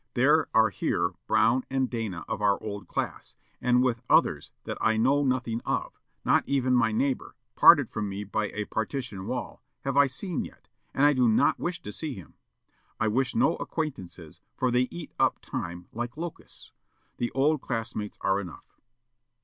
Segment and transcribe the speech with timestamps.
[0.15, 5.23] There are here Browne and Dana of our old class, with others that I know
[5.23, 10.07] nothing of, not even my neighbor, parted from me by a partition wall, have I
[10.07, 12.33] seen yet, and I do not wish to see him.
[12.99, 16.71] I wish no acquaintances, for they eat up time like locusts.
[17.17, 18.79] The old class mates are enough."